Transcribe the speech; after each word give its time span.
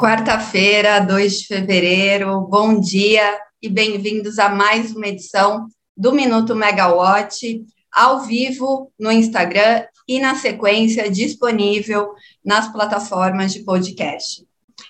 Quarta-feira, 0.00 0.98
2 0.98 1.40
de 1.40 1.46
fevereiro, 1.46 2.40
bom 2.48 2.80
dia 2.80 3.38
e 3.60 3.68
bem-vindos 3.68 4.38
a 4.38 4.48
mais 4.48 4.96
uma 4.96 5.08
edição 5.08 5.66
do 5.94 6.10
Minuto 6.10 6.56
Megawatt, 6.56 7.62
ao 7.92 8.22
vivo 8.22 8.90
no 8.98 9.12
Instagram 9.12 9.84
e 10.08 10.18
na 10.18 10.36
sequência 10.36 11.10
disponível 11.10 12.14
nas 12.42 12.72
plataformas 12.72 13.52
de 13.52 13.62
podcast. 13.62 14.42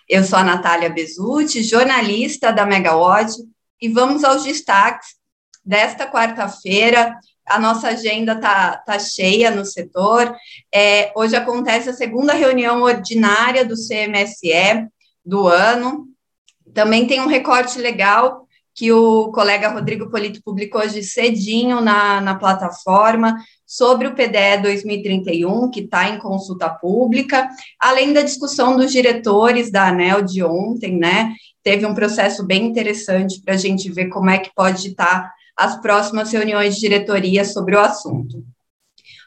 Eu 0.09 0.23
sou 0.23 0.39
a 0.39 0.45
Natália 0.45 0.89
Bezutti, 0.89 1.61
jornalista 1.61 2.53
da 2.53 2.65
Megawatt, 2.65 3.35
e 3.83 3.89
vamos 3.89 4.23
aos 4.23 4.45
destaques 4.45 5.09
desta 5.65 6.09
quarta-feira. 6.09 7.19
A 7.49 7.59
nossa 7.59 7.89
agenda 7.89 8.35
está 8.35 8.77
tá 8.77 8.97
cheia 9.01 9.51
no 9.51 9.65
setor. 9.65 10.33
É, 10.73 11.11
hoje 11.17 11.35
acontece 11.35 11.91
a 11.91 11.95
segunda 11.95 12.33
reunião 12.33 12.81
ordinária 12.83 13.65
do 13.65 13.75
CMSE, 13.75 14.89
do 15.31 15.47
ano. 15.47 16.09
Também 16.75 17.07
tem 17.07 17.21
um 17.21 17.29
recorte 17.29 17.79
legal 17.79 18.47
que 18.75 18.93
o 18.93 19.31
colega 19.33 19.69
Rodrigo 19.69 20.11
Polito 20.11 20.41
publicou 20.43 20.81
hoje 20.81 21.03
cedinho 21.03 21.81
na, 21.81 22.21
na 22.21 22.35
plataforma 22.35 23.37
sobre 23.67 24.09
o 24.09 24.15
PDE 24.15 24.63
2031, 24.63 25.71
que 25.71 25.81
está 25.81 26.09
em 26.09 26.19
consulta 26.19 26.69
pública, 26.69 27.49
além 27.79 28.13
da 28.13 28.23
discussão 28.23 28.77
dos 28.77 28.91
diretores 28.91 29.71
da 29.71 29.89
ANEL 29.89 30.23
de 30.23 30.43
ontem, 30.43 30.97
né? 30.97 31.35
Teve 31.63 31.85
um 31.87 31.95
processo 31.95 32.45
bem 32.45 32.65
interessante 32.65 33.41
para 33.43 33.55
a 33.55 33.59
gente 33.59 33.91
ver 33.91 34.09
como 34.09 34.31
é 34.31 34.39
que 34.39 34.55
pode 34.55 34.89
estar 34.89 35.31
as 35.57 35.81
próximas 35.81 36.33
reuniões 36.33 36.75
de 36.75 36.81
diretoria 36.81 37.45
sobre 37.45 37.77
o 37.77 37.81
assunto. 37.81 38.43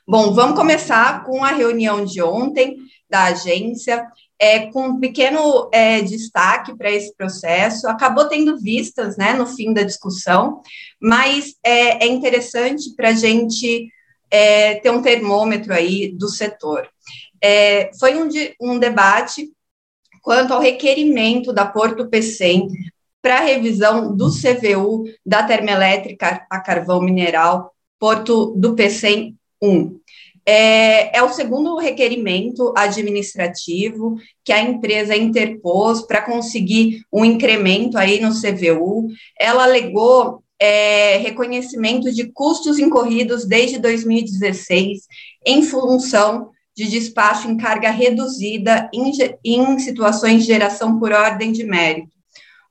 Bom, 0.05 0.34
vamos 0.34 0.57
começar 0.57 1.23
com 1.23 1.45
a 1.45 1.52
reunião 1.52 2.03
de 2.03 2.21
ontem 2.21 2.75
da 3.09 3.25
agência 3.25 4.05
é, 4.38 4.67
com 4.71 4.88
um 4.88 4.99
pequeno 4.99 5.70
é, 5.71 6.02
destaque 6.02 6.75
para 6.75 6.91
esse 6.91 7.16
processo, 7.16 7.88
acabou 7.88 8.28
tendo 8.28 8.59
vistas 8.59 9.16
né, 9.16 9.31
no 9.31 9.45
fim 9.45 9.72
da 9.72 9.81
discussão, 9.83 10.61
mas 11.02 11.55
é, 11.63 12.05
é 12.05 12.08
interessante 12.08 12.94
para 12.97 13.09
a 13.09 13.13
gente 13.13 13.88
é, 14.30 14.75
ter 14.75 14.89
um 14.89 15.02
termômetro 15.02 15.73
aí 15.73 16.11
do 16.11 16.28
setor. 16.28 16.89
É, 17.41 17.89
foi 17.97 18.22
um, 18.22 18.28
um 18.59 18.78
debate 18.78 19.53
quanto 20.22 20.53
ao 20.53 20.59
requerimento 20.59 21.53
da 21.53 21.66
Porto 21.66 22.09
PCM 22.09 22.67
para 23.22 23.39
revisão 23.39 24.13
do 24.13 24.30
CVU 24.30 25.06
da 25.25 25.44
termoelétrica 25.44 26.45
a 26.50 26.59
carvão 26.59 27.02
mineral 27.02 27.73
Porto 27.97 28.53
do 28.58 28.75
PCM 28.75 29.38
1. 29.64 30.00
É, 30.45 31.17
é, 31.17 31.23
o 31.23 31.30
segundo 31.30 31.78
requerimento 31.78 32.73
administrativo 32.75 34.17
que 34.44 34.52
a 34.52 34.61
empresa 34.61 35.16
interpôs 35.16 36.02
para 36.02 36.22
conseguir 36.22 37.06
um 37.11 37.23
incremento 37.23 37.97
aí 37.97 38.19
no 38.19 38.31
CVU. 38.31 39.08
Ela 39.39 39.64
alegou 39.64 40.44
é, 40.59 41.17
reconhecimento 41.17 42.11
de 42.11 42.31
custos 42.31 42.78
incorridos 42.78 43.45
desde 43.45 43.80
2016 43.80 45.02
em 45.45 45.64
função 45.64 46.50
de 46.75 46.89
despacho 46.89 47.50
em 47.50 47.56
carga 47.56 47.89
reduzida 47.89 48.89
em, 48.94 49.11
em 49.45 49.80
situações 49.80 50.41
de 50.41 50.47
geração 50.47 51.00
por 51.00 51.11
ordem 51.11 51.52
de 51.52 51.64
mérito. 51.64 52.11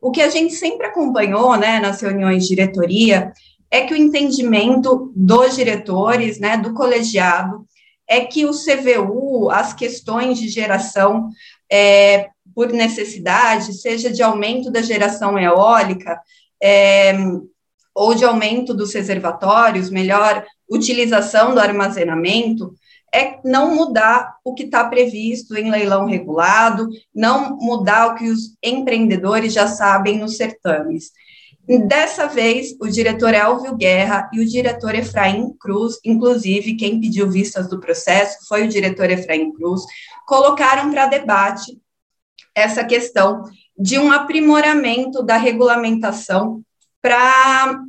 O 0.01 0.11
que 0.11 0.21
a 0.21 0.29
gente 0.29 0.55
sempre 0.55 0.87
acompanhou 0.87 1.57
né, 1.57 1.79
nas 1.79 2.01
reuniões 2.01 2.43
de 2.43 2.49
diretoria 2.49 3.33
é 3.73 3.87
que 3.87 3.95
o 3.95 3.97
entendimento 3.97 5.11
dos 5.17 5.57
diretores, 5.57 6.39
né, 6.39 6.59
do 6.59 6.75
colegiado, 6.75 7.65
é 8.07 8.21
que 8.21 8.45
o 8.45 8.51
CVU, 8.51 9.51
as 9.51 9.73
questões 9.73 10.39
de 10.39 10.47
geração 10.47 11.31
é, 11.73 12.29
por 12.55 12.71
necessidade, 12.71 13.73
seja 13.73 14.13
de 14.13 14.23
aumento 14.23 14.71
da 14.71 14.83
geração 14.83 15.39
eólica, 15.39 16.21
é, 16.63 17.15
ou 17.95 18.15
de 18.15 18.27
aumento 18.27 18.75
dos 18.75 18.93
reservatórios, 18.93 19.89
melhor 19.89 20.45
utilização 20.69 21.55
do 21.55 21.61
armazenamento, 21.61 22.75
é 23.15 23.39
não 23.43 23.75
mudar 23.75 24.37
o 24.45 24.53
que 24.53 24.65
está 24.65 24.85
previsto 24.85 25.57
em 25.57 25.71
leilão 25.71 26.05
regulado, 26.05 26.91
não 27.15 27.57
mudar 27.57 28.09
o 28.09 28.15
que 28.17 28.29
os 28.29 28.55
empreendedores 28.63 29.55
já 29.55 29.67
sabem 29.67 30.19
nos 30.19 30.37
certames. 30.37 31.11
Dessa 31.65 32.27
vez, 32.27 32.75
o 32.81 32.89
diretor 32.89 33.33
Elvio 33.33 33.77
Guerra 33.77 34.29
e 34.33 34.41
o 34.41 34.47
diretor 34.47 34.95
Efraim 34.97 35.53
Cruz, 35.61 35.99
inclusive 36.05 36.75
quem 36.75 37.01
pediu 37.01 37.31
vistas 37.31 37.69
do 37.69 37.79
processo 37.79 38.47
foi 38.49 38.65
o 38.65 38.69
diretor 38.69 39.11
Efraim 39.11 39.53
Cruz, 39.53 39.83
colocaram 40.27 40.91
para 40.91 41.07
debate 41.07 41.81
essa 42.53 42.85
questão 42.85 43.45
de 43.79 43.97
um 43.97 44.11
aprimoramento 44.11 45.23
da 45.23 45.37
regulamentação 45.37 46.63
para 47.01 47.81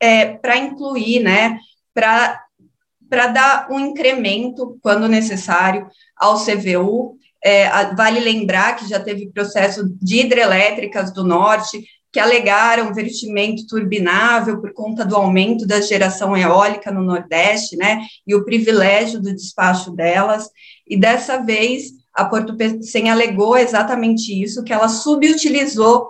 é, 0.00 0.38
incluir, 0.58 1.20
né, 1.20 1.58
para 1.92 3.26
dar 3.28 3.68
um 3.70 3.80
incremento, 3.80 4.78
quando 4.80 5.08
necessário, 5.08 5.88
ao 6.16 6.36
CVU. 6.36 7.18
É, 7.44 7.94
vale 7.94 8.20
lembrar 8.20 8.76
que 8.76 8.88
já 8.88 8.98
teve 8.98 9.30
processo 9.30 9.84
de 10.00 10.20
hidrelétricas 10.20 11.12
do 11.12 11.22
norte, 11.22 11.84
que 12.16 12.20
alegaram 12.20 12.94
vertimento 12.94 13.66
turbinável 13.66 14.58
por 14.58 14.72
conta 14.72 15.04
do 15.04 15.14
aumento 15.14 15.66
da 15.66 15.82
geração 15.82 16.34
eólica 16.34 16.90
no 16.90 17.02
Nordeste, 17.02 17.76
né, 17.76 18.06
e 18.26 18.34
o 18.34 18.42
privilégio 18.42 19.20
do 19.20 19.34
despacho 19.34 19.90
delas, 19.90 20.48
e 20.88 20.98
dessa 20.98 21.36
vez 21.36 21.92
a 22.14 22.24
Porto 22.24 22.56
Pecém 22.56 23.10
alegou 23.10 23.54
exatamente 23.58 24.32
isso, 24.32 24.64
que 24.64 24.72
ela 24.72 24.88
subutilizou 24.88 26.08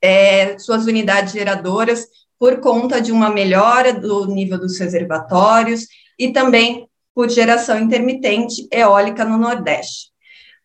é, 0.00 0.58
suas 0.58 0.86
unidades 0.86 1.34
geradoras 1.34 2.06
por 2.38 2.60
conta 2.60 2.98
de 2.98 3.12
uma 3.12 3.28
melhora 3.28 3.92
do 3.92 4.24
nível 4.28 4.58
dos 4.58 4.78
reservatórios 4.78 5.88
e 6.18 6.32
também 6.32 6.88
por 7.14 7.28
geração 7.28 7.78
intermitente 7.78 8.66
eólica 8.72 9.26
no 9.26 9.36
Nordeste. 9.36 10.08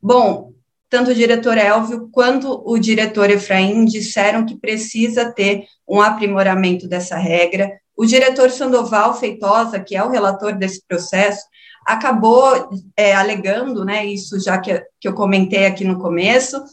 Bom, 0.01 0.53
tanto 0.93 1.09
o 1.09 1.15
diretor 1.15 1.57
Elvio 1.57 2.07
quanto 2.11 2.61
o 2.63 2.77
diretor 2.77 3.27
Efraim 3.31 3.83
disseram 3.83 4.45
que 4.45 4.55
precisa 4.55 5.31
ter 5.31 5.63
um 5.89 5.99
aprimoramento 5.99 6.87
dessa 6.87 7.17
regra. 7.17 7.71
O 7.97 8.05
diretor 8.05 8.51
Sandoval 8.51 9.17
Feitosa, 9.17 9.79
que 9.79 9.95
é 9.95 10.03
o 10.03 10.11
relator 10.11 10.55
desse 10.55 10.85
processo, 10.87 11.41
acabou 11.83 12.69
é, 12.95 13.15
alegando, 13.15 13.83
né, 13.83 14.05
isso 14.05 14.39
já 14.39 14.59
que, 14.59 14.85
que 15.01 15.07
eu 15.07 15.15
comentei 15.15 15.65
aqui 15.65 15.83
no 15.83 15.97
começo, 15.97 16.63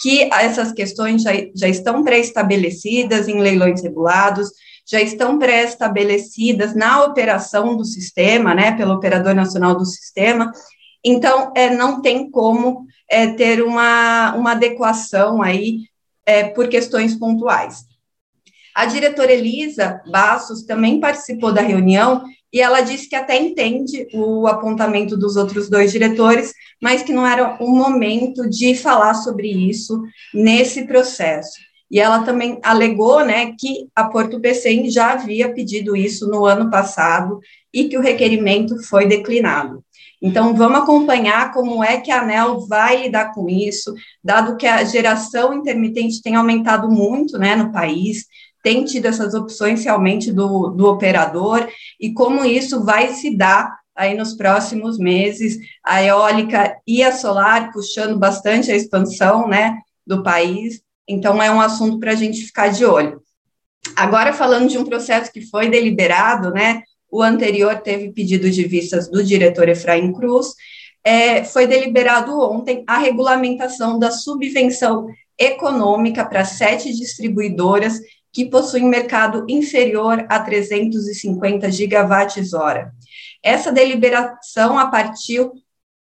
que 0.00 0.22
essas 0.32 0.72
questões 0.72 1.20
já, 1.20 1.32
já 1.54 1.68
estão 1.68 2.02
pré-estabelecidas 2.02 3.28
em 3.28 3.42
leilões 3.42 3.82
regulados, 3.82 4.52
já 4.90 5.02
estão 5.02 5.38
pré-estabelecidas 5.38 6.74
na 6.74 7.04
operação 7.04 7.76
do 7.76 7.84
sistema, 7.84 8.54
né, 8.54 8.72
pelo 8.72 8.94
Operador 8.94 9.34
Nacional 9.34 9.76
do 9.76 9.84
Sistema, 9.84 10.50
então, 11.08 11.52
é, 11.54 11.70
não 11.70 12.02
tem 12.02 12.28
como 12.30 12.84
é, 13.08 13.28
ter 13.28 13.62
uma, 13.62 14.34
uma 14.34 14.52
adequação 14.52 15.40
aí 15.40 15.82
é, 16.26 16.44
por 16.44 16.68
questões 16.68 17.14
pontuais. 17.14 17.84
A 18.74 18.86
diretora 18.86 19.32
Elisa 19.32 20.02
Bassos 20.10 20.64
também 20.64 20.98
participou 20.98 21.52
da 21.52 21.62
reunião 21.62 22.24
e 22.52 22.60
ela 22.60 22.80
disse 22.80 23.08
que 23.08 23.14
até 23.14 23.36
entende 23.36 24.08
o 24.12 24.48
apontamento 24.48 25.16
dos 25.16 25.36
outros 25.36 25.70
dois 25.70 25.92
diretores, 25.92 26.52
mas 26.82 27.02
que 27.02 27.12
não 27.12 27.26
era 27.26 27.56
o 27.62 27.68
momento 27.68 28.48
de 28.50 28.74
falar 28.74 29.14
sobre 29.14 29.48
isso 29.48 30.02
nesse 30.34 30.86
processo. 30.86 31.54
E 31.88 32.00
ela 32.00 32.24
também 32.24 32.58
alegou 32.62 33.24
né, 33.24 33.52
que 33.58 33.86
a 33.94 34.04
Porto 34.04 34.40
PCM 34.40 34.90
já 34.90 35.12
havia 35.12 35.52
pedido 35.54 35.96
isso 35.96 36.28
no 36.28 36.44
ano 36.44 36.68
passado 36.68 37.38
e 37.72 37.88
que 37.88 37.96
o 37.96 38.02
requerimento 38.02 38.82
foi 38.82 39.06
declinado. 39.06 39.84
Então, 40.20 40.54
vamos 40.54 40.78
acompanhar 40.78 41.52
como 41.52 41.84
é 41.84 42.00
que 42.00 42.10
a 42.10 42.22
ANEL 42.22 42.66
vai 42.66 43.02
lidar 43.02 43.34
com 43.34 43.48
isso, 43.48 43.94
dado 44.24 44.56
que 44.56 44.66
a 44.66 44.82
geração 44.84 45.52
intermitente 45.52 46.22
tem 46.22 46.36
aumentado 46.36 46.90
muito 46.90 47.38
né, 47.38 47.54
no 47.54 47.70
país, 47.70 48.24
tem 48.62 48.84
tido 48.84 49.06
essas 49.06 49.34
opções 49.34 49.84
realmente 49.84 50.32
do, 50.32 50.70
do 50.70 50.86
operador, 50.86 51.68
e 52.00 52.12
como 52.12 52.44
isso 52.44 52.82
vai 52.82 53.08
se 53.08 53.36
dar 53.36 53.78
aí 53.94 54.14
nos 54.14 54.34
próximos 54.34 54.98
meses, 54.98 55.58
a 55.84 56.02
eólica 56.02 56.76
e 56.86 57.02
a 57.02 57.12
solar 57.12 57.72
puxando 57.72 58.18
bastante 58.18 58.70
a 58.70 58.76
expansão 58.76 59.48
né, 59.48 59.78
do 60.06 60.22
país, 60.22 60.82
então 61.08 61.42
é 61.42 61.50
um 61.50 61.60
assunto 61.60 61.98
para 61.98 62.12
a 62.12 62.16
gente 62.16 62.44
ficar 62.44 62.68
de 62.68 62.84
olho. 62.84 63.22
Agora, 63.94 64.32
falando 64.32 64.68
de 64.68 64.78
um 64.78 64.84
processo 64.84 65.32
que 65.32 65.40
foi 65.48 65.70
deliberado, 65.70 66.50
né, 66.50 66.82
o 67.16 67.22
anterior 67.22 67.80
teve 67.80 68.12
pedido 68.12 68.50
de 68.50 68.64
vistas 68.64 69.08
do 69.08 69.24
diretor 69.24 69.70
Efraim 69.70 70.12
Cruz. 70.12 70.48
É, 71.02 71.42
foi 71.44 71.66
deliberado 71.66 72.38
ontem 72.38 72.84
a 72.86 72.98
regulamentação 72.98 73.98
da 73.98 74.10
subvenção 74.10 75.06
econômica 75.38 76.26
para 76.26 76.44
sete 76.44 76.92
distribuidoras 76.94 78.00
que 78.30 78.44
possuem 78.44 78.84
mercado 78.84 79.46
inferior 79.48 80.26
a 80.28 80.38
350 80.40 81.70
gigawatts 81.70 82.52
hora. 82.52 82.92
Essa 83.42 83.72
deliberação 83.72 84.78
a 84.78 84.88
partir 84.88 85.48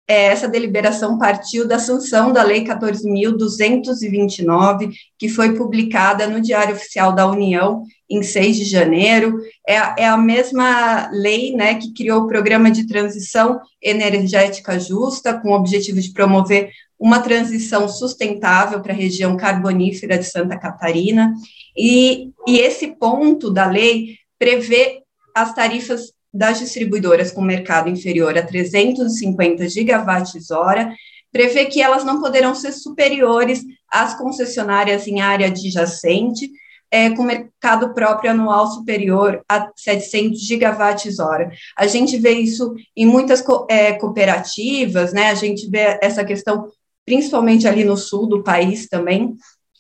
essa 0.08 0.48
deliberação 0.48 1.18
partiu 1.18 1.68
da 1.68 1.80
sanção 1.80 2.32
da 2.32 2.44
Lei 2.44 2.64
14.229, 2.64 4.92
que 5.18 5.28
foi 5.28 5.56
publicada 5.56 6.28
no 6.28 6.40
Diário 6.40 6.76
Oficial 6.76 7.12
da 7.14 7.28
União 7.28 7.82
em 8.10 8.22
6 8.22 8.58
de 8.58 8.66
janeiro. 8.66 9.40
É, 9.68 10.04
é 10.04 10.08
a 10.08 10.18
mesma 10.18 11.10
lei 11.12 11.56
né, 11.56 11.74
que 11.76 11.92
criou 11.92 12.22
o 12.22 12.28
Programa 12.28 12.70
de 12.70 12.86
Transição 12.86 13.60
Energética 13.82 14.80
Justa, 14.80 15.40
com 15.40 15.50
o 15.50 15.56
objetivo 15.56 16.00
de 16.00 16.14
promover 16.14 16.70
uma 17.00 17.20
transição 17.20 17.90
sustentável 17.90 18.82
para 18.82 18.94
a 18.94 18.96
região 18.96 19.36
carbonífera 19.36 20.20
de 20.20 20.26
Santa 20.26 20.56
Catarina. 20.58 21.34
E, 21.76 22.30
e 22.48 22.60
esse 22.60 22.96
ponto 22.96 23.52
da 23.52 23.66
lei 23.66 24.18
prevê 24.38 25.02
as 25.36 25.54
tarifas 25.54 26.15
das 26.36 26.60
distribuidoras 26.60 27.32
com 27.32 27.42
mercado 27.42 27.90
inferior 27.90 28.38
a 28.38 28.44
350 28.44 29.70
gigawatts 29.70 30.52
hora, 30.52 30.94
prevê 31.32 31.66
que 31.66 31.82
elas 31.82 32.04
não 32.04 32.20
poderão 32.20 32.54
ser 32.54 32.72
superiores 32.74 33.64
às 33.90 34.18
concessionárias 34.18 35.08
em 35.08 35.22
área 35.22 35.48
adjacente, 35.48 36.50
é, 36.92 37.10
com 37.10 37.24
mercado 37.24 37.94
próprio 37.94 38.32
anual 38.32 38.68
superior 38.68 39.44
a 39.50 39.70
700 39.76 40.40
gigawatts 40.40 41.20
hora. 41.20 41.52
A 41.78 41.88
gente 41.88 42.18
vê 42.18 42.32
isso 42.32 42.74
em 42.96 43.06
muitas 43.06 43.42
co 43.42 43.66
é, 43.70 43.94
cooperativas, 43.94 45.14
né? 45.14 45.30
A 45.30 45.36
gente 45.36 45.70
vê 45.70 45.98
essa 46.02 46.24
questão 46.24 46.68
principalmente 47.06 47.68
ali 47.68 47.84
no 47.84 47.96
sul 47.96 48.28
do 48.28 48.44
país 48.44 48.88
também. 48.88 49.36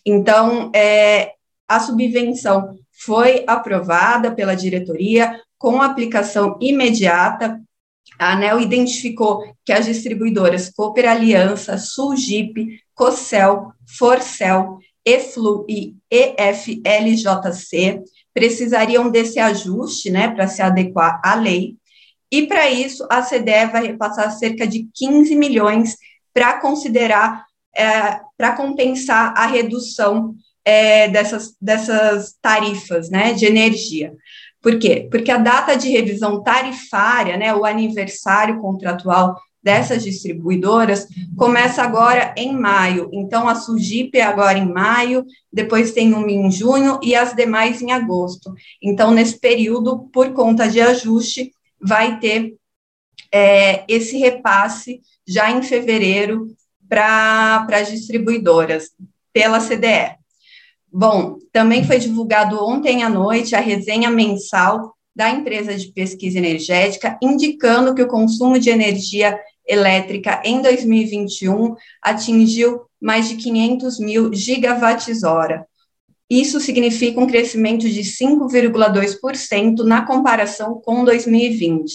Então, 0.05 0.71
é, 0.73 1.31
a 1.67 1.79
subvenção 1.79 2.75
foi 2.91 3.43
aprovada 3.47 4.31
pela 4.33 4.55
diretoria, 4.55 5.39
com 5.65 5.81
aplicação 5.81 6.59
imediata, 6.62 7.59
a 8.19 8.33
ANEL 8.33 8.59
identificou 8.59 9.51
que 9.65 9.73
as 9.73 9.88
distribuidoras 9.88 10.69
Cooper 10.69 11.09
Aliança, 11.09 11.75
Sulgip, 11.79 12.79
Cocel, 12.94 13.71
Forcel, 13.97 14.77
EFLU 15.03 15.65
e 15.67 15.95
EFLJC 16.12 18.03
precisariam 18.31 19.09
desse 19.09 19.39
ajuste, 19.39 20.12
né, 20.12 20.27
para 20.27 20.47
se 20.47 20.62
adequar 20.62 21.19
à 21.25 21.33
lei, 21.33 21.75
e 22.31 22.45
para 22.45 22.69
isso 22.69 23.03
a 23.09 23.23
CDE 23.23 23.65
vai 23.71 23.88
repassar 23.88 24.29
cerca 24.38 24.67
de 24.67 24.88
15 24.94 25.35
milhões 25.35 25.97
para 26.31 26.59
considerar, 26.62 27.44
é, 27.75 28.19
para 28.38 28.56
compensar 28.56 29.33
a 29.35 29.47
redução 29.47 30.35
é, 30.63 31.07
dessas, 31.07 31.56
dessas 31.59 32.35
tarifas, 32.39 33.09
né, 33.09 33.33
de 33.33 33.47
energia. 33.47 34.13
Por 34.65 34.79
quê? 34.79 35.07
Porque 35.12 35.29
a 35.29 35.38
data 35.38 35.77
de 35.77 35.89
revisão 35.89 36.41
tarifária, 36.41 37.38
né, 37.38 37.53
o 37.53 37.65
aniversário 37.65 38.59
contratual 38.59 39.39
dessas 39.62 40.03
distribuidoras 40.03 41.07
começa 41.38 41.83
agora 41.83 42.33
em 42.35 42.51
maio. 42.51 43.07
Então, 43.13 43.47
a 43.47 43.53
Sugip 43.53 44.17
é 44.17 44.23
agora 44.23 44.57
em 44.57 44.67
maio, 44.67 45.23
depois 45.53 45.91
tem 45.91 46.12
uma 46.15 46.31
em 46.31 46.50
junho 46.50 47.00
e 47.03 47.13
as 47.13 47.35
demais 47.35 47.79
em 47.79 47.91
agosto. 47.91 48.56
Então, 48.81 49.12
nesse 49.12 49.39
período, 49.39 50.09
por 50.12 50.33
conta 50.33 50.67
de 50.67 50.81
ajuste, 50.81 51.51
vai 51.79 52.19
ter 52.19 52.56
é, 53.31 53.85
esse 53.88 54.17
repasse 54.17 55.00
já 55.27 55.51
em 55.51 55.62
fevereiro 55.62 56.47
para 56.89 57.67
as 57.71 57.91
distribuidoras 57.91 58.89
pela 59.31 59.59
CDE. 59.59 60.25
Bom, 60.97 61.39
também 61.51 61.83
foi 61.83 62.00
divulgado 62.00 62.57
ontem 62.63 63.03
à 63.03 63.09
noite 63.09 63.53
a 63.53 63.59
resenha 63.59 64.09
mensal 64.09 64.95
da 65.13 65.30
empresa 65.30 65.75
de 65.75 65.92
pesquisa 65.92 66.38
energética, 66.38 67.19
indicando 67.21 67.94
que 67.94 68.01
o 68.01 68.07
consumo 68.07 68.57
de 68.57 68.69
energia 68.69 69.38
elétrica 69.68 70.42
em 70.45 70.62
2021 70.62 71.75
atingiu 72.01 72.83
mais 72.97 73.27
de 73.27 73.36
500 73.36 74.00
mil 74.00 74.33
gigawatts-hora. 74.33 75.65
Isso 76.30 76.62
significa 76.62 77.19
um 77.19 77.27
crescimento 77.27 77.89
de 77.89 78.00
5,2% 78.00 79.83
na 79.83 80.06
comparação 80.06 80.80
com 80.81 81.03
2020. 81.03 81.91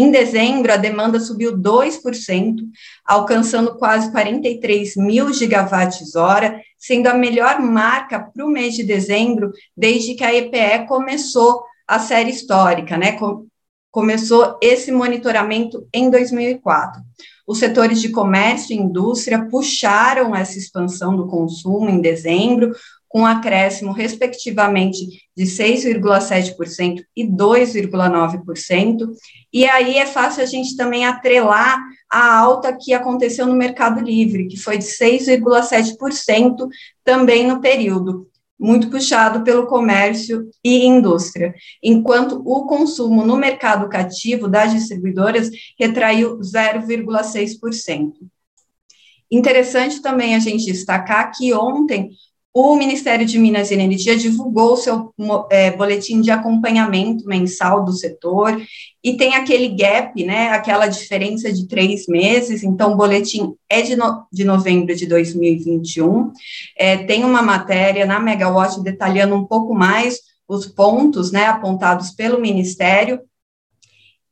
Em 0.00 0.12
dezembro, 0.12 0.72
a 0.72 0.76
demanda 0.76 1.18
subiu 1.18 1.58
2%, 1.58 2.60
alcançando 3.04 3.74
quase 3.76 4.12
43 4.12 4.94
mil 4.94 5.32
gigawatts-hora, 5.32 6.60
sendo 6.78 7.08
a 7.08 7.14
melhor 7.14 7.60
marca 7.60 8.20
para 8.20 8.46
o 8.46 8.48
mês 8.48 8.74
de 8.74 8.84
dezembro 8.84 9.50
desde 9.76 10.14
que 10.14 10.22
a 10.22 10.32
EPE 10.32 10.86
começou 10.86 11.64
a 11.84 11.98
série 11.98 12.30
histórica, 12.30 12.96
né? 12.96 13.18
começou 13.90 14.56
esse 14.62 14.92
monitoramento 14.92 15.84
em 15.92 16.08
2004. 16.08 17.02
Os 17.44 17.58
setores 17.58 18.00
de 18.00 18.10
comércio 18.10 18.76
e 18.76 18.78
indústria 18.78 19.48
puxaram 19.50 20.36
essa 20.36 20.58
expansão 20.58 21.16
do 21.16 21.26
consumo 21.26 21.90
em 21.90 22.00
dezembro, 22.00 22.70
com 23.08 23.24
acréscimo, 23.24 23.92
respectivamente, 23.92 24.98
de 25.34 25.44
6,7% 25.44 27.02
e 27.16 27.26
2,9%. 27.26 29.08
E 29.52 29.64
aí 29.66 29.96
é 29.96 30.06
fácil 30.06 30.42
a 30.42 30.46
gente 30.46 30.76
também 30.76 31.06
atrelar 31.06 31.80
a 32.10 32.38
alta 32.38 32.76
que 32.76 32.92
aconteceu 32.92 33.46
no 33.46 33.54
Mercado 33.54 34.00
Livre, 34.00 34.46
que 34.46 34.58
foi 34.58 34.78
de 34.78 34.84
6,7% 34.84 36.68
também 37.02 37.46
no 37.46 37.60
período, 37.60 38.28
muito 38.58 38.90
puxado 38.90 39.44
pelo 39.44 39.66
comércio 39.66 40.50
e 40.64 40.84
indústria, 40.84 41.54
enquanto 41.82 42.42
o 42.44 42.66
consumo 42.66 43.24
no 43.24 43.36
mercado 43.36 43.88
cativo 43.88 44.48
das 44.48 44.72
distribuidoras 44.72 45.48
retraiu 45.78 46.38
0,6%. 46.40 48.12
Interessante 49.30 50.00
também 50.00 50.34
a 50.34 50.38
gente 50.38 50.64
destacar 50.64 51.30
que 51.36 51.52
ontem 51.52 52.10
o 52.60 52.74
Ministério 52.74 53.24
de 53.24 53.38
Minas 53.38 53.70
e 53.70 53.74
Energia 53.74 54.16
divulgou 54.16 54.76
seu 54.76 55.14
é, 55.48 55.70
boletim 55.70 56.20
de 56.20 56.32
acompanhamento 56.32 57.24
mensal 57.24 57.84
do 57.84 57.92
setor 57.92 58.60
e 59.02 59.16
tem 59.16 59.36
aquele 59.36 59.68
gap, 59.68 60.24
né, 60.24 60.48
aquela 60.48 60.88
diferença 60.88 61.52
de 61.52 61.68
três 61.68 62.08
meses. 62.08 62.64
Então, 62.64 62.94
o 62.94 62.96
boletim 62.96 63.54
é 63.70 63.80
de, 63.80 63.94
no, 63.94 64.26
de 64.32 64.42
novembro 64.42 64.92
de 64.96 65.06
2021. 65.06 66.32
É, 66.76 66.96
tem 67.04 67.24
uma 67.24 67.42
matéria 67.42 68.04
na 68.04 68.18
Megawatt 68.18 68.82
detalhando 68.82 69.36
um 69.36 69.44
pouco 69.44 69.72
mais 69.72 70.18
os 70.48 70.66
pontos 70.66 71.30
né, 71.30 71.46
apontados 71.46 72.10
pelo 72.10 72.40
Ministério. 72.40 73.20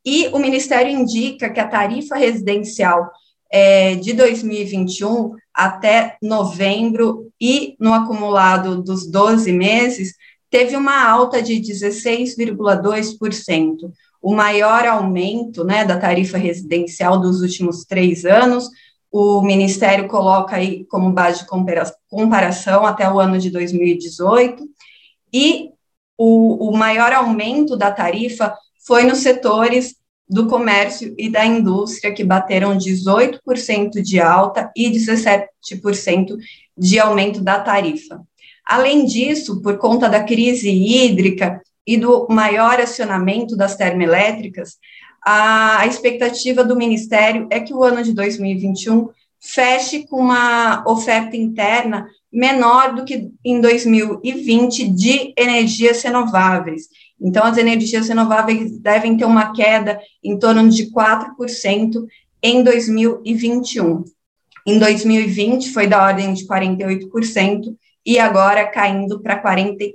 E 0.03 0.27
o 0.33 0.39
Ministério 0.39 0.91
indica 0.91 1.49
que 1.49 1.61
a 1.61 1.67
tarifa 1.67 2.17
residencial 2.17 3.09
é, 3.49 3.95
de 3.95 4.13
2021 4.13 5.31
até 5.53 6.17
novembro 6.21 7.31
e 7.39 7.75
no 7.79 7.93
acumulado 7.93 8.81
dos 8.81 9.09
12 9.09 9.49
meses, 9.51 10.13
teve 10.49 10.75
uma 10.75 11.07
alta 11.07 11.41
de 11.41 11.53
16,2%, 11.55 13.91
o 14.21 14.33
maior 14.33 14.85
aumento 14.85 15.63
né, 15.63 15.85
da 15.85 15.97
tarifa 15.97 16.37
residencial 16.37 17.19
dos 17.19 17.41
últimos 17.41 17.85
três 17.85 18.25
anos. 18.25 18.69
O 19.11 19.41
Ministério 19.41 20.07
coloca 20.07 20.55
aí 20.55 20.85
como 20.85 21.11
base 21.11 21.39
de 21.39 21.47
comparação 22.09 22.85
até 22.85 23.11
o 23.11 23.19
ano 23.19 23.39
de 23.39 23.49
2018, 23.49 24.63
e 25.33 25.71
o, 26.17 26.69
o 26.69 26.77
maior 26.77 27.11
aumento 27.13 27.77
da 27.77 27.91
tarifa 27.91 28.53
foi 28.85 29.03
nos 29.03 29.19
setores 29.19 29.95
do 30.29 30.47
comércio 30.47 31.13
e 31.17 31.29
da 31.29 31.45
indústria, 31.45 32.13
que 32.13 32.23
bateram 32.23 32.77
18% 32.77 34.01
de 34.01 34.19
alta 34.19 34.71
e 34.75 34.89
17% 34.89 36.37
de 36.77 36.99
aumento 36.99 37.41
da 37.41 37.59
tarifa. 37.59 38.21
Além 38.65 39.05
disso, 39.05 39.61
por 39.61 39.77
conta 39.77 40.09
da 40.09 40.23
crise 40.23 40.69
hídrica 40.69 41.61
e 41.85 41.95
do 41.95 42.27
maior 42.29 42.79
acionamento 42.79 43.55
das 43.55 43.75
termoelétricas, 43.75 44.77
a, 45.25 45.85
expectativa 45.87 46.63
do 46.63 46.75
Ministério 46.75 47.47
é 47.49 47.59
que 47.59 47.73
o 47.73 47.83
ano 47.83 48.03
de 48.03 48.13
2021 48.13 49.09
feche 49.39 50.05
com 50.07 50.19
uma 50.19 50.83
oferta 50.85 51.37
interna 51.37 52.07
menor 52.31 52.93
do 52.93 53.05
que 53.05 53.29
em 53.43 53.61
2020 53.61 54.89
de 54.89 55.33
energias 55.37 56.01
renováveis, 56.03 56.87
então, 57.19 57.43
as 57.43 57.57
energias 57.57 58.07
renováveis 58.07 58.79
devem 58.79 59.17
ter 59.17 59.25
uma 59.25 59.51
queda 59.51 59.99
em 60.23 60.37
torno 60.37 60.69
de 60.69 60.91
4% 60.91 62.05
em 62.43 62.63
2021. 62.63 64.03
Em 64.65 64.77
2020 64.77 65.71
foi 65.71 65.87
da 65.87 66.03
ordem 66.03 66.33
de 66.33 66.45
48% 66.45 67.75
e 68.05 68.19
agora 68.19 68.67
caindo 68.67 69.19
para 69.21 69.41
44%. 69.41 69.93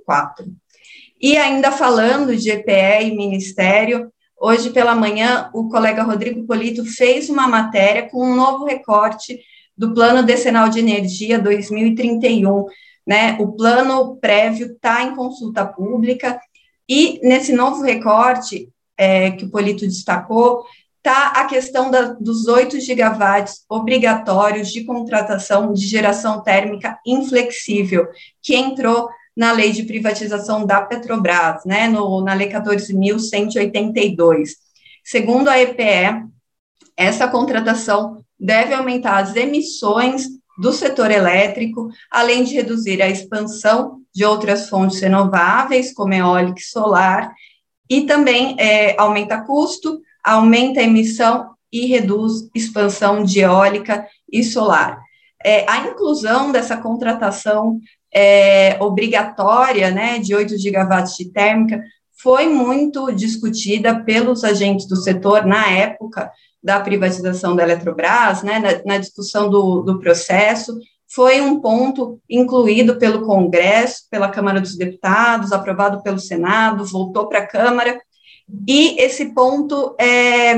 E 1.20 1.36
ainda 1.36 1.70
falando 1.70 2.36
de 2.36 2.50
EPE 2.50 3.04
e 3.04 3.16
Ministério, 3.16 4.12
hoje 4.40 4.70
pela 4.70 4.94
manhã 4.94 5.48
o 5.54 5.68
colega 5.68 6.02
Rodrigo 6.02 6.44
Polito 6.44 6.84
fez 6.84 7.30
uma 7.30 7.46
matéria 7.46 8.08
com 8.08 8.26
um 8.26 8.34
novo 8.34 8.64
recorte 8.64 9.38
do 9.78 9.94
Plano 9.94 10.24
Decenal 10.24 10.68
de 10.68 10.80
Energia 10.80 11.38
2031. 11.38 12.66
Né? 13.06 13.36
O 13.38 13.52
plano 13.52 14.16
prévio 14.16 14.72
está 14.72 15.04
em 15.04 15.14
consulta 15.14 15.64
pública 15.64 16.40
e 16.88 17.20
nesse 17.22 17.52
novo 17.52 17.82
recorte 17.82 18.68
é, 18.96 19.32
que 19.32 19.44
o 19.44 19.50
Polito 19.50 19.86
destacou, 19.86 20.64
está 20.98 21.30
a 21.30 21.44
questão 21.46 21.90
da, 21.90 22.12
dos 22.12 22.46
8 22.46 22.80
gigawatts 22.80 23.64
obrigatórios 23.68 24.70
de 24.70 24.84
contratação 24.84 25.72
de 25.72 25.84
geração 25.86 26.40
térmica 26.42 26.96
inflexível, 27.04 28.06
que 28.40 28.54
entrou 28.54 29.08
na 29.36 29.50
lei 29.52 29.72
de 29.72 29.82
privatização 29.82 30.64
da 30.64 30.80
Petrobras, 30.82 31.64
né, 31.64 31.88
no, 31.88 32.22
na 32.22 32.34
lei 32.34 32.48
14.182. 32.48 34.50
Segundo 35.02 35.48
a 35.48 35.58
EPE, 35.58 36.30
essa 36.96 37.26
contratação 37.26 38.22
deve 38.38 38.72
aumentar 38.74 39.18
as 39.18 39.34
emissões 39.34 40.28
do 40.58 40.72
setor 40.72 41.10
elétrico, 41.10 41.88
além 42.10 42.44
de 42.44 42.54
reduzir 42.54 43.00
a 43.02 43.08
expansão 43.08 44.00
de 44.14 44.24
outras 44.24 44.68
fontes 44.68 45.00
renováveis, 45.00 45.92
como 45.92 46.12
eólica 46.12 46.60
e 46.60 46.64
solar, 46.64 47.32
e 47.88 48.02
também 48.02 48.56
é, 48.58 48.94
aumenta 48.98 49.40
custo, 49.40 50.00
aumenta 50.24 50.80
a 50.80 50.84
emissão 50.84 51.50
e 51.72 51.86
reduz 51.86 52.48
expansão 52.54 53.24
de 53.24 53.40
eólica 53.40 54.06
e 54.30 54.44
solar. 54.44 55.00
É, 55.44 55.68
a 55.68 55.88
inclusão 55.88 56.52
dessa 56.52 56.76
contratação 56.76 57.80
é, 58.14 58.76
obrigatória, 58.80 59.90
né, 59.90 60.18
de 60.18 60.34
8 60.34 60.58
gigawatts 60.58 61.16
de 61.16 61.32
térmica, 61.32 61.82
foi 62.22 62.46
muito 62.46 63.10
discutida 63.10 64.00
pelos 64.04 64.44
agentes 64.44 64.86
do 64.86 64.96
setor 64.96 65.44
na 65.44 65.66
época 65.70 66.30
da 66.62 66.80
privatização 66.80 67.56
da 67.56 67.62
Eletrobras, 67.62 68.42
né, 68.42 68.58
na, 68.58 68.94
na 68.94 68.98
discussão 68.98 69.50
do, 69.50 69.82
do 69.82 69.98
processo, 69.98 70.78
foi 71.12 71.40
um 71.40 71.60
ponto 71.60 72.20
incluído 72.28 72.96
pelo 72.96 73.26
Congresso, 73.26 74.04
pela 74.10 74.30
Câmara 74.30 74.60
dos 74.60 74.76
Deputados, 74.76 75.52
aprovado 75.52 76.02
pelo 76.02 76.18
Senado, 76.18 76.86
voltou 76.86 77.28
para 77.28 77.40
a 77.40 77.46
Câmara, 77.46 78.00
e 78.66 79.00
esse 79.00 79.34
ponto 79.34 79.94
é, 80.00 80.54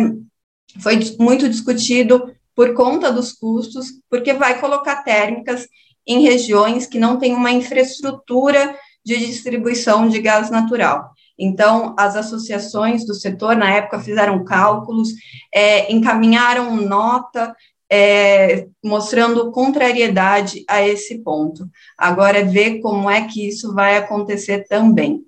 foi 0.81 0.99
muito 1.19 1.49
discutido 1.49 2.33
por 2.55 2.75
conta 2.75 3.11
dos 3.11 3.33
custos, 3.33 3.87
porque 4.09 4.33
vai 4.33 4.61
colocar 4.61 5.03
térmicas 5.03 5.67
em 6.07 6.23
regiões 6.23 6.87
que 6.87 6.99
não 6.99 7.19
têm 7.19 7.35
uma 7.35 7.51
infraestrutura 7.51 8.77
de 9.05 9.17
distribuição 9.19 10.09
de 10.09 10.21
gás 10.21 10.51
natural. 10.51 11.11
Então, 11.39 11.95
as 11.99 12.17
associações 12.17 13.05
do 13.07 13.15
setor, 13.15 13.57
na 13.57 13.71
época, 13.71 14.01
fizeram 14.01 14.45
cálculos, 14.45 15.09
é, 15.53 15.93
encaminharam 15.93 16.77
nota 16.77 17.55
é, 17.91 18.67
mostrando 18.83 19.51
contrariedade 19.51 20.65
a 20.69 20.87
esse 20.87 21.19
ponto. 21.19 21.69
Agora, 21.99 22.39
é 22.39 22.45
ver 22.45 22.81
como 22.81 23.11
é 23.11 23.27
que 23.27 23.47
isso 23.49 23.75
vai 23.75 23.97
acontecer 23.97 24.67
também. 24.69 25.23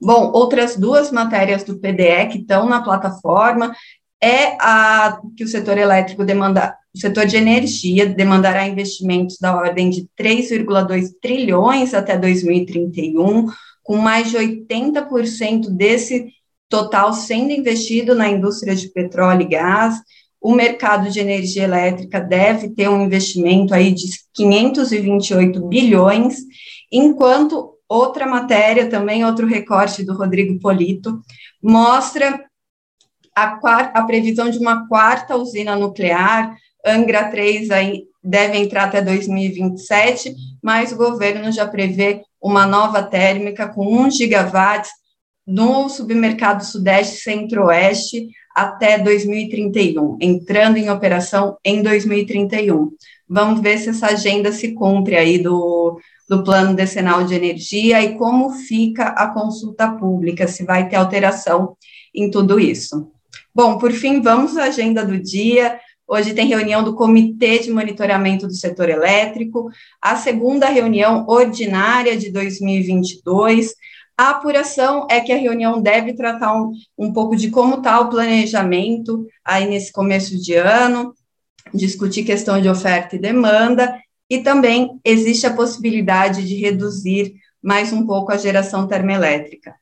Bom, 0.00 0.32
outras 0.32 0.76
duas 0.76 1.10
matérias 1.10 1.62
do 1.62 1.78
PDE 1.78 2.28
que 2.30 2.38
estão 2.38 2.68
na 2.68 2.82
plataforma 2.82 3.72
é 4.20 4.56
a 4.60 5.20
que 5.36 5.44
o 5.44 5.48
setor 5.48 5.78
elétrico 5.78 6.24
demanda, 6.24 6.76
o 6.94 6.98
setor 6.98 7.26
de 7.26 7.36
energia 7.36 8.06
demandará 8.06 8.66
investimentos 8.66 9.38
da 9.38 9.56
ordem 9.56 9.90
de 9.90 10.08
3,2 10.18 11.10
trilhões 11.20 11.94
até 11.94 12.16
2031, 12.16 13.46
com 13.82 13.96
mais 13.96 14.30
de 14.30 14.36
80% 14.36 15.70
desse 15.70 16.28
total 16.68 17.12
sendo 17.12 17.52
investido 17.52 18.14
na 18.14 18.28
indústria 18.28 18.74
de 18.74 18.88
petróleo 18.88 19.42
e 19.42 19.48
gás. 19.48 19.96
O 20.40 20.54
mercado 20.54 21.10
de 21.10 21.20
energia 21.20 21.64
elétrica 21.64 22.20
deve 22.20 22.70
ter 22.70 22.88
um 22.88 23.04
investimento 23.04 23.74
aí 23.74 23.92
de 23.92 24.06
528 24.34 25.68
bilhões, 25.68 26.36
enquanto 26.90 27.72
Outra 27.92 28.26
matéria, 28.26 28.88
também 28.88 29.22
outro 29.22 29.46
recorte 29.46 30.02
do 30.02 30.16
Rodrigo 30.16 30.58
Polito, 30.58 31.20
mostra 31.62 32.42
a, 33.36 33.58
a 33.92 34.04
previsão 34.04 34.48
de 34.48 34.58
uma 34.58 34.88
quarta 34.88 35.36
usina 35.36 35.76
nuclear, 35.76 36.56
Angra 36.86 37.28
3 37.28 37.70
aí 37.70 38.04
deve 38.24 38.56
entrar 38.56 38.84
até 38.84 39.02
2027, 39.02 40.34
mas 40.62 40.90
o 40.90 40.96
governo 40.96 41.52
já 41.52 41.68
prevê 41.68 42.22
uma 42.42 42.66
nova 42.66 43.02
térmica 43.02 43.68
com 43.68 43.86
1 43.86 44.10
gigawatts 44.10 44.90
no 45.46 45.88
submercado 45.88 46.64
Sudeste 46.64 47.22
Centro-Oeste 47.22 48.28
até 48.54 48.98
2031, 48.98 50.18
entrando 50.20 50.76
em 50.76 50.90
operação 50.90 51.56
em 51.64 51.82
2031. 51.82 52.90
Vamos 53.28 53.60
ver 53.60 53.78
se 53.78 53.90
essa 53.90 54.08
agenda 54.08 54.52
se 54.52 54.72
cumpre 54.72 55.16
aí 55.16 55.38
do, 55.38 55.98
do 56.28 56.44
Plano 56.44 56.74
Decenal 56.74 57.24
de 57.24 57.34
Energia 57.34 58.02
e 58.02 58.16
como 58.16 58.50
fica 58.50 59.08
a 59.08 59.28
consulta 59.28 59.90
pública, 59.92 60.46
se 60.46 60.64
vai 60.64 60.88
ter 60.88 60.96
alteração 60.96 61.76
em 62.14 62.30
tudo 62.30 62.60
isso. 62.60 63.10
Bom, 63.54 63.78
por 63.78 63.92
fim, 63.92 64.20
vamos 64.20 64.56
à 64.56 64.64
agenda 64.64 65.04
do 65.04 65.18
dia. 65.18 65.78
Hoje 66.06 66.34
tem 66.34 66.46
reunião 66.46 66.82
do 66.82 66.94
Comitê 66.94 67.58
de 67.58 67.70
Monitoramento 67.70 68.46
do 68.46 68.54
Setor 68.54 68.88
Elétrico, 68.88 69.70
a 70.00 70.16
segunda 70.16 70.68
reunião 70.68 71.24
ordinária 71.28 72.16
de 72.16 72.30
2022. 72.30 73.74
A 74.16 74.30
apuração 74.30 75.06
é 75.10 75.20
que 75.20 75.32
a 75.32 75.36
reunião 75.36 75.80
deve 75.80 76.12
tratar 76.14 76.54
um, 76.54 76.72
um 76.98 77.12
pouco 77.12 77.34
de 77.34 77.50
como 77.50 77.76
está 77.76 78.00
o 78.00 78.10
planejamento 78.10 79.26
aí 79.44 79.66
nesse 79.66 79.90
começo 79.90 80.40
de 80.40 80.54
ano, 80.54 81.14
discutir 81.72 82.24
questão 82.24 82.60
de 82.60 82.68
oferta 82.68 83.16
e 83.16 83.18
demanda 83.18 83.98
e 84.28 84.38
também 84.42 84.98
existe 85.04 85.46
a 85.46 85.54
possibilidade 85.54 86.46
de 86.46 86.56
reduzir 86.56 87.34
mais 87.62 87.92
um 87.92 88.06
pouco 88.06 88.32
a 88.32 88.36
geração 88.36 88.86
termoelétrica. 88.86 89.74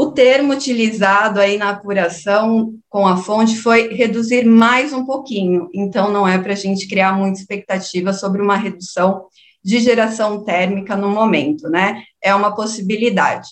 O 0.00 0.12
termo 0.12 0.54
utilizado 0.54 1.38
aí 1.38 1.58
na 1.58 1.68
apuração 1.68 2.72
com 2.88 3.06
a 3.06 3.18
fonte 3.18 3.58
foi 3.58 3.92
reduzir 3.92 4.46
mais 4.46 4.94
um 4.94 5.04
pouquinho, 5.04 5.68
então 5.74 6.10
não 6.10 6.26
é 6.26 6.38
para 6.38 6.54
a 6.54 6.56
gente 6.56 6.88
criar 6.88 7.12
muita 7.12 7.38
expectativa 7.38 8.10
sobre 8.14 8.40
uma 8.40 8.56
redução 8.56 9.26
de 9.62 9.78
geração 9.78 10.42
térmica 10.42 10.96
no 10.96 11.10
momento, 11.10 11.68
né? 11.68 12.02
É 12.18 12.34
uma 12.34 12.54
possibilidade. 12.54 13.50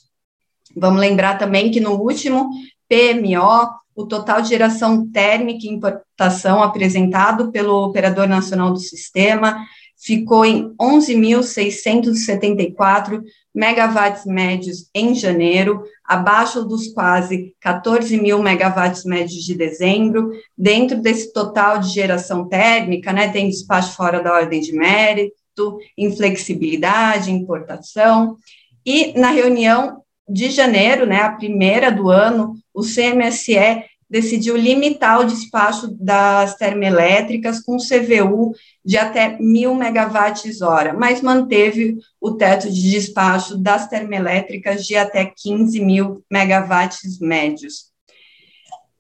Vamos 0.75 1.01
lembrar 1.01 1.37
também 1.37 1.71
que 1.71 1.81
no 1.81 2.01
último 2.01 2.49
PMO, 2.89 3.69
o 3.95 4.07
total 4.07 4.41
de 4.41 4.49
geração 4.49 5.07
térmica 5.07 5.67
e 5.67 5.71
importação 5.71 6.63
apresentado 6.63 7.53
pelo 7.53 7.85
Operador 7.85 8.27
Nacional 8.27 8.73
do 8.73 8.81
Sistema 8.81 9.67
ficou 9.99 10.45
em 10.45 10.73
11.674 10.81 13.21
megawatts 13.53 14.25
médios 14.25 14.89
em 14.95 15.13
janeiro, 15.15 15.83
abaixo 16.05 16.65
dos 16.65 16.93
quase 16.93 17.57
14 17.61 18.17
mil 18.17 18.41
megawatts 18.41 19.05
médios 19.05 19.43
de 19.43 19.57
dezembro. 19.57 20.31
Dentro 20.57 21.03
desse 21.03 21.33
total 21.33 21.81
de 21.81 21.89
geração 21.89 22.49
térmica, 22.49 23.13
né, 23.13 23.27
tem 23.29 23.49
despacho 23.49 23.97
fora 23.97 24.23
da 24.23 24.33
ordem 24.33 24.61
de 24.61 24.73
mérito, 24.73 25.79
inflexibilidade, 25.97 27.33
importação. 27.33 28.37
E 28.87 29.19
na 29.19 29.31
reunião 29.31 30.05
de 30.29 30.49
janeiro, 30.51 31.07
né, 31.07 31.23
a 31.23 31.33
primeira 31.33 31.91
do 31.91 32.09
ano, 32.09 32.55
o 32.73 32.83
CMSE 32.83 33.83
decidiu 34.09 34.57
limitar 34.57 35.21
o 35.21 35.25
despacho 35.25 35.89
das 36.01 36.55
termoelétricas 36.57 37.61
com 37.61 37.77
CVU 37.77 38.53
de 38.85 38.97
até 38.97 39.37
mil 39.39 39.75
megawatts 39.75 40.63
hora, 40.63 40.95
mas 40.95 41.21
manteve 41.21 41.99
o 42.21 42.33
teto 42.33 42.71
de 42.71 42.91
despacho 42.91 43.59
das 43.59 43.89
termoelétricas 43.89 44.87
de 44.87 44.97
até 44.97 45.27
15 45.27 45.79
mil 45.81 46.25
megawatts 46.31 47.19
médios. 47.21 47.89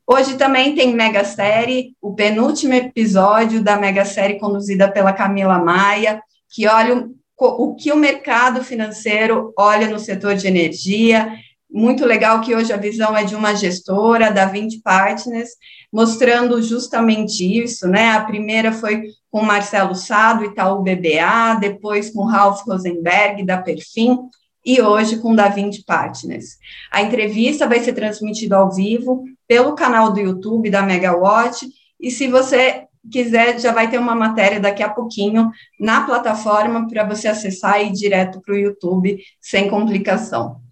Hoje 0.07 0.37
também 0.37 0.75
tem 0.75 0.95
Mega 0.95 1.23
Série, 1.23 1.95
o 2.01 2.15
penúltimo 2.15 2.73
episódio 2.73 3.63
da 3.63 3.77
Mega 3.77 4.07
Série 4.07 4.39
conduzida 4.39 4.91
pela 4.91 5.13
Camila 5.13 5.59
Maia, 5.59 6.23
que 6.51 6.67
olha 6.67 6.97
o, 6.97 7.11
o 7.39 7.75
que 7.75 7.93
o 7.93 7.97
mercado 7.97 8.65
financeiro 8.65 9.53
olha 9.57 9.87
no 9.87 9.99
setor 9.99 10.35
de 10.35 10.47
energia, 10.47 11.31
muito 11.71 12.05
legal 12.05 12.41
que 12.41 12.55
hoje 12.55 12.73
a 12.73 12.77
visão 12.77 13.17
é 13.17 13.25
de 13.25 13.35
uma 13.35 13.55
gestora, 13.55 14.31
da 14.31 14.47
20 14.47 14.81
Partners, 14.81 15.51
mostrando 15.93 16.61
justamente 16.63 17.45
isso, 17.45 17.87
né? 17.87 18.13
A 18.13 18.25
primeira 18.25 18.73
foi 18.73 19.05
com 19.31 19.43
Marcelo 19.43 19.95
Sado, 19.95 20.45
Itaú 20.45 20.83
BBA, 20.83 21.59
depois 21.61 22.11
com 22.11 22.25
Ralph 22.25 22.63
Rosenberg, 22.67 23.45
da 23.45 23.59
Perfim, 23.59 24.19
e 24.65 24.81
hoje 24.81 25.19
com 25.19 25.35
da 25.35 25.49
20 25.49 25.85
Partners. 25.85 26.57
A 26.91 27.03
entrevista 27.03 27.67
vai 27.67 27.81
ser 27.81 27.93
transmitida 27.93 28.57
ao 28.57 28.73
vivo 28.73 29.25
pelo 29.47 29.75
canal 29.75 30.13
do 30.13 30.21
YouTube 30.21 30.71
da 30.71 30.83
Megawatt, 30.83 31.67
e 32.01 32.11
se 32.11 32.29
você 32.29 32.85
quiser, 33.11 33.59
já 33.59 33.73
vai 33.73 33.91
ter 33.91 33.99
uma 33.99 34.15
matéria 34.15 34.61
daqui 34.61 34.83
a 34.83 34.89
pouquinho 34.89 35.51
na 35.81 36.03
plataforma 36.05 36.87
para 36.89 37.05
você 37.05 37.29
acessar 37.29 37.81
e 37.81 37.89
ir 37.89 37.93
direto 37.93 38.41
para 38.41 38.55
o 38.55 38.59
YouTube 38.59 39.19
sem 39.41 39.69
complicação. 39.69 40.68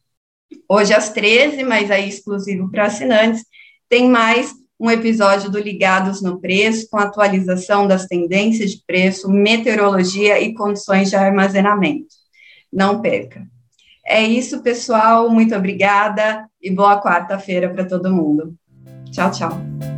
Hoje 0.68 0.92
às 0.92 1.10
13, 1.10 1.62
mas 1.62 1.90
aí 1.90 2.08
exclusivo 2.08 2.70
para 2.70 2.86
assinantes, 2.86 3.44
tem 3.88 4.08
mais 4.08 4.52
um 4.78 4.90
episódio 4.90 5.50
do 5.50 5.58
Ligados 5.58 6.20
no 6.20 6.40
Preço, 6.40 6.88
com 6.90 6.98
atualização 6.98 7.86
das 7.86 8.06
tendências 8.06 8.72
de 8.72 8.82
preço, 8.86 9.30
meteorologia 9.30 10.40
e 10.40 10.54
condições 10.54 11.08
de 11.08 11.16
armazenamento. 11.16 12.14
Não 12.72 13.00
perca. 13.00 13.46
É 14.04 14.22
isso, 14.22 14.62
pessoal. 14.62 15.30
Muito 15.30 15.54
obrigada 15.54 16.48
e 16.60 16.70
boa 16.70 17.00
quarta-feira 17.00 17.70
para 17.70 17.84
todo 17.84 18.12
mundo. 18.12 18.54
Tchau, 19.10 19.30
tchau. 19.30 19.95